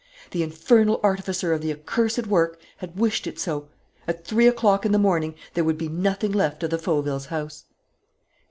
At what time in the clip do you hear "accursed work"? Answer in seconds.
1.71-2.59